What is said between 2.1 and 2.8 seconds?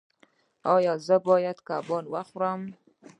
وخورم؟